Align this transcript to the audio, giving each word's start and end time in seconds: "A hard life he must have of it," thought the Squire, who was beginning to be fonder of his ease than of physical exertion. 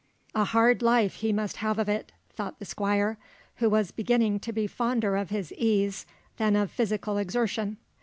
"A 0.33 0.45
hard 0.45 0.81
life 0.81 1.17
he 1.17 1.31
must 1.31 1.57
have 1.57 1.77
of 1.77 1.87
it," 1.87 2.11
thought 2.33 2.57
the 2.57 2.65
Squire, 2.65 3.19
who 3.57 3.69
was 3.69 3.91
beginning 3.91 4.39
to 4.39 4.51
be 4.51 4.65
fonder 4.65 5.15
of 5.15 5.29
his 5.29 5.53
ease 5.53 6.07
than 6.37 6.55
of 6.55 6.71
physical 6.71 7.19
exertion. 7.19 7.77